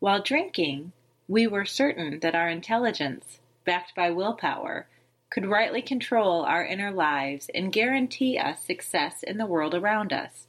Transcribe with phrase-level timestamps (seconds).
[0.00, 0.92] While drinking,
[1.26, 4.86] we were certain that our intelligence, backed by willpower,
[5.30, 10.46] could rightly control our inner lives and guarantee us success in the world around us.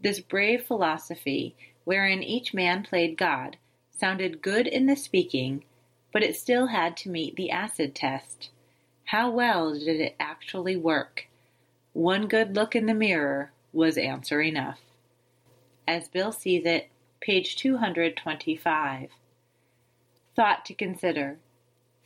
[0.00, 1.54] This brave philosophy,
[1.84, 3.56] wherein each man played God,
[3.90, 5.64] sounded good in the speaking,
[6.12, 8.50] but it still had to meet the acid test.
[9.06, 11.28] How well did it actually work?
[11.92, 14.80] One good look in the mirror was answer enough.
[15.86, 16.90] As Bill sees it,
[17.22, 19.10] page 225.
[20.34, 21.38] Thought to consider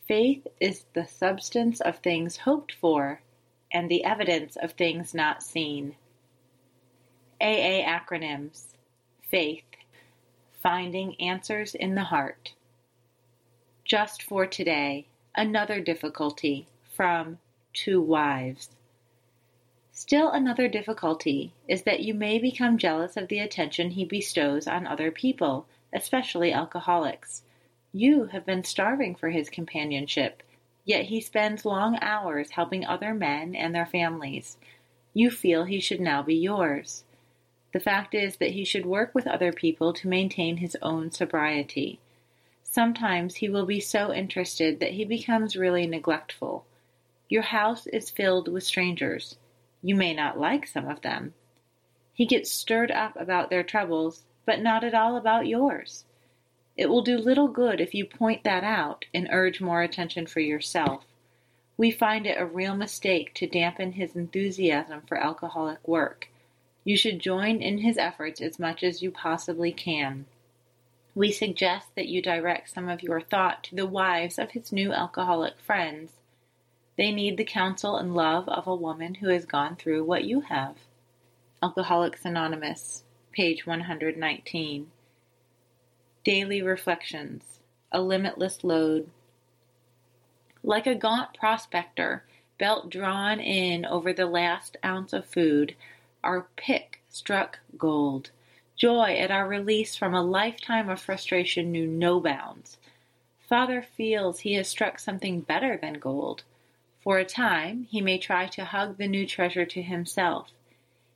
[0.07, 3.23] Faith is the substance of things hoped for
[3.73, 5.97] and the evidence of things not seen.
[7.41, 8.67] AA acronyms
[9.23, 9.65] Faith,
[10.63, 12.53] Finding Answers in the Heart.
[13.87, 17.39] Just for today, another difficulty from
[17.73, 18.76] To Wives.
[19.99, 24.87] Still another difficulty is that you may become jealous of the attention he bestows on
[24.87, 27.45] other people, especially alcoholics.
[27.95, 30.43] You have been starving for his companionship,
[30.85, 34.59] yet he spends long hours helping other men and their families.
[35.15, 37.05] You feel he should now be yours.
[37.73, 42.01] The fact is that he should work with other people to maintain his own sobriety.
[42.63, 46.67] Sometimes he will be so interested that he becomes really neglectful.
[47.31, 49.39] Your house is filled with strangers.
[49.83, 51.35] You may not like some of them.
[52.13, 56.05] He gets stirred up about their troubles, but not at all about yours.
[56.77, 60.41] It will do little good if you point that out and urge more attention for
[60.41, 61.05] yourself.
[61.77, 66.29] We find it a real mistake to dampen his enthusiasm for alcoholic work.
[66.85, 70.27] You should join in his efforts as much as you possibly can.
[71.15, 74.93] We suggest that you direct some of your thought to the wives of his new
[74.93, 76.13] alcoholic friends
[76.97, 80.41] they need the counsel and love of a woman who has gone through what you
[80.41, 80.77] have.
[81.63, 84.91] Alcoholics Anonymous, page 119.
[86.25, 87.61] Daily Reflections
[87.93, 89.11] A Limitless Lode.
[90.63, 92.25] Like a gaunt prospector,
[92.59, 95.77] belt drawn in over the last ounce of food,
[96.25, 98.31] our pick struck gold.
[98.75, 102.79] Joy at our release from a lifetime of frustration knew no bounds.
[103.49, 106.43] Father feels he has struck something better than gold.
[107.07, 110.51] For a time, he may try to hug the new treasure to himself.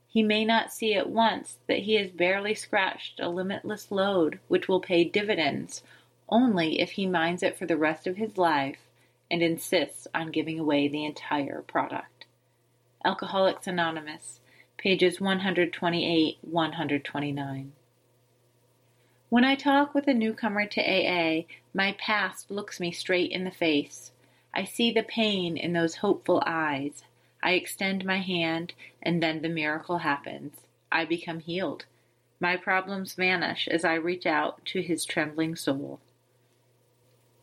[0.07, 4.69] He may not see at once that he has barely scratched a limitless lode which
[4.69, 5.83] will pay dividends
[6.29, 8.79] only if he mines it for the rest of his life
[9.33, 12.25] and insists on giving away the entire product.
[13.05, 14.39] Alcoholics Anonymous,
[14.77, 17.73] pages 128 129.
[19.29, 23.51] When I talk with a newcomer to AA, my past looks me straight in the
[23.51, 24.13] face.
[24.53, 27.05] I see the pain in those hopeful eyes.
[27.43, 30.57] I extend my hand, and then the miracle happens.
[30.91, 31.87] I become healed.
[32.41, 36.01] My problems vanish as I reach out to his trembling soul.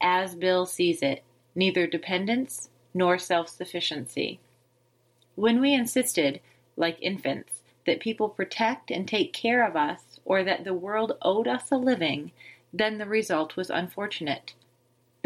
[0.02, 1.24] As Bill sees it,
[1.56, 4.40] neither dependence nor self sufficiency.
[5.36, 6.42] When we insisted,
[6.76, 11.48] like infants, that people protect and take care of us, or that the world owed
[11.48, 12.32] us a living,
[12.74, 14.54] then the result was unfortunate.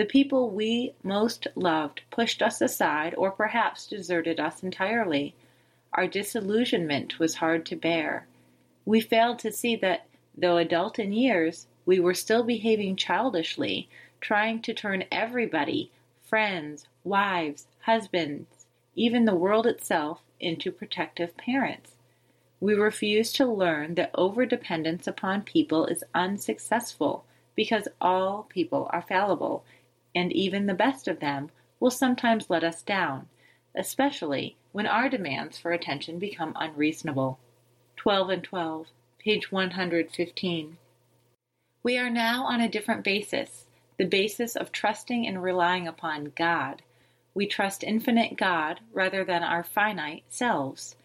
[0.01, 5.35] The people we most loved pushed us aside or perhaps deserted us entirely.
[5.94, 8.25] Our disillusionment was hard to bear.
[8.84, 13.89] We failed to see that, though adult in years, we were still behaving childishly,
[14.19, 15.91] trying to turn everybody
[16.23, 21.91] friends, wives, husbands, even the world itself into protective parents.
[22.59, 27.23] We refused to learn that overdependence upon people is unsuccessful
[27.53, 29.63] because all people are fallible
[30.16, 31.50] and even the best of them,
[31.80, 33.28] will sometimes let us down,
[33.75, 37.40] especially when our demands for attention become unreasonable.
[37.98, 38.88] 12 and 12,
[39.18, 40.78] page 115.
[41.84, 43.66] We are now on a different basis,
[43.98, 46.84] the basis of trusting and relying upon God.
[47.34, 50.96] We trust infinite God rather than our finite selves,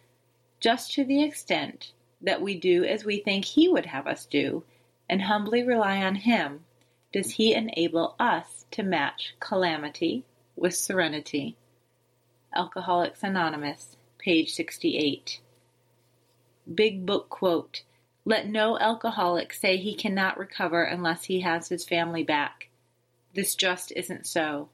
[0.61, 4.65] just to the extent that we do as we think He would have us do,
[5.09, 6.66] and humbly rely on Him
[7.17, 10.23] does He enable us to match calamity
[10.55, 11.57] with serenity.
[12.55, 15.41] Alcoholics Anonymous, page 68.
[16.75, 17.85] Big Book Quote
[18.27, 22.69] Let no alcoholic say he cannot recover unless he has his family back.
[23.35, 24.69] This just isn't so.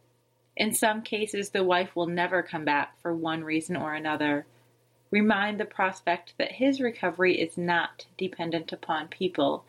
[0.56, 4.46] In some cases, the wife will never come back for one reason or another.
[5.12, 9.64] Remind the prospect that his recovery is not dependent upon people,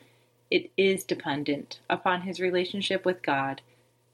[0.51, 3.61] it is dependent upon his relationship with God.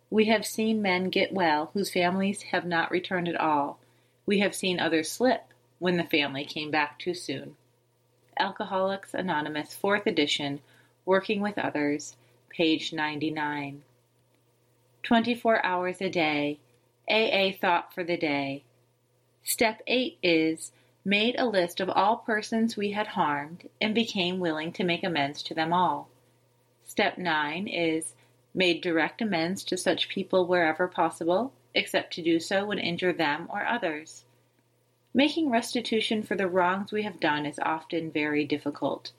[0.10, 3.80] We have seen men get well whose families have not returned at all.
[4.26, 5.44] We have seen others slip
[5.80, 7.56] when the family came back too soon.
[8.38, 10.62] Alcoholics Anonymous, 4th edition,
[11.06, 12.16] Working with Others,
[12.50, 13.84] page 99.
[15.04, 16.60] 24 hours a day,
[17.10, 18.64] AA thought for the day.
[19.44, 20.72] Step 8 is
[21.04, 25.42] made a list of all persons we had harmed and became willing to make amends
[25.44, 26.10] to them all.
[26.90, 28.16] Step 9 is
[28.52, 33.48] made direct amends to such people wherever possible, except to do so would injure them
[33.52, 34.26] or others.
[35.14, 39.12] Making restitution for the wrongs we have done is often very difficult.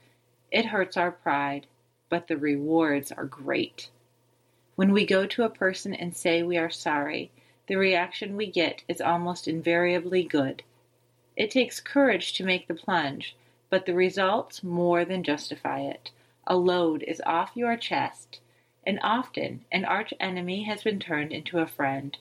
[0.50, 1.68] It hurts our pride,
[2.08, 3.88] but the rewards are great.
[4.74, 7.30] When we go to a person and say we are sorry,
[7.68, 10.64] the reaction we get is almost invariably good.
[11.36, 13.36] It takes courage to make the plunge,
[13.68, 16.10] but the results more than justify it.
[16.46, 18.40] A load is off your chest,
[18.86, 22.16] and often an arch enemy has been turned into a friend.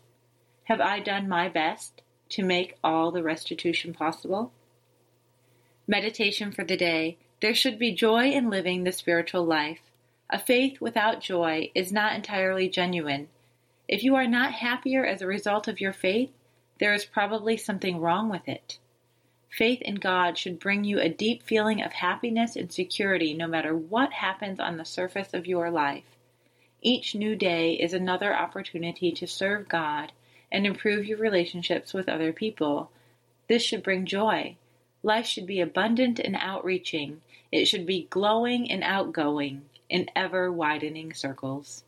[0.66, 2.02] Have I done my best?
[2.30, 4.52] to make all the restitution possible?
[5.88, 7.18] Meditation for the day.
[7.42, 9.80] There should be joy in living the spiritual life.
[10.30, 13.30] A faith without joy is not entirely genuine.
[13.88, 16.30] If you are not happier as a result of your faith,
[16.80, 18.78] there is probably something wrong with it.
[19.50, 23.76] Faith in God should bring you a deep feeling of happiness and security no matter
[23.76, 26.04] what happens on the surface of your life.
[26.82, 30.12] Each new day is another opportunity to serve God
[30.52, 32.92] and improve your relationships with other people.
[33.48, 34.56] This should bring joy.
[35.04, 37.22] Life should be abundant and outreaching.
[37.52, 41.84] It should be glowing and outgoing in ever widening circles.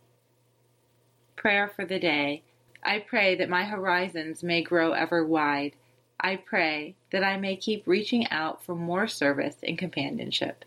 [1.35, 2.41] Prayer for the day.
[2.83, 5.75] I pray that my horizons may grow ever wide.
[6.23, 10.63] I pray that I may keep reaching out for more service and companionship.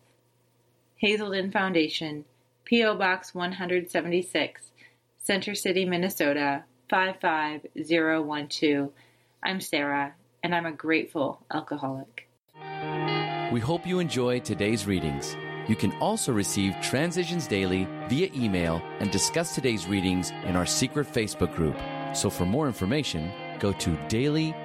[0.96, 2.24] Hazelden Foundation,
[2.64, 2.96] P.O.
[2.96, 4.72] Box 176,
[5.18, 8.90] Center City, Minnesota 55012.
[9.44, 12.28] I'm Sarah, and I'm a grateful alcoholic.
[13.52, 15.36] We hope you enjoyed today's readings.
[15.68, 21.06] You can also receive Transitions Daily via email and discuss today's readings in our secret
[21.06, 21.76] Facebook group.
[22.12, 23.30] So for more information,
[23.60, 23.96] go to